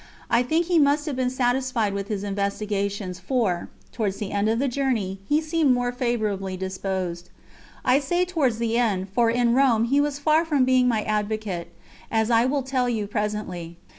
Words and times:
I 0.31 0.41
think 0.41 0.65
he 0.65 0.79
must 0.79 1.05
have 1.05 1.15
been 1.15 1.29
satisfied 1.29 1.93
with 1.93 2.07
his 2.07 2.23
investigations, 2.23 3.19
for, 3.19 3.69
towards 3.91 4.17
the 4.17 4.31
end 4.31 4.49
of 4.49 4.57
the 4.57 4.67
journey, 4.67 5.19
he 5.29 5.41
seemed 5.41 5.75
more 5.75 5.91
favourably 5.91 6.57
disposed. 6.57 7.29
I 7.85 7.99
say 7.99 8.25
towards 8.25 8.57
the 8.57 8.79
end, 8.79 9.09
for 9.09 9.29
in 9.29 9.53
Rome 9.53 9.83
he 9.83 10.01
was 10.01 10.17
far 10.17 10.43
from 10.43 10.65
being 10.65 10.87
my 10.87 11.03
advocate, 11.03 11.71
as 12.09 12.31
I 12.31 12.47
will 12.47 12.63
tell 12.63 12.89
you 12.89 13.05
presently. 13.05 13.77